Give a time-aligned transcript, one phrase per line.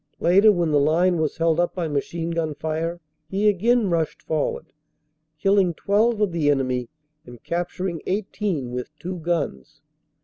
[0.19, 4.73] Later, when the line was held up by machine gun fire, he again rushed forward,
[5.37, 6.89] killing 12 of the enemy
[7.23, 9.83] and capturing 18 with two guns.